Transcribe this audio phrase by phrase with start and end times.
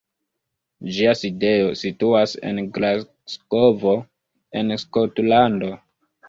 [0.93, 3.93] Ĝia sidejo situas en Glasgovo,
[4.63, 5.71] en Skotlando.